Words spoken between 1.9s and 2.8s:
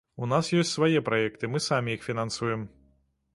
іх фінансуем.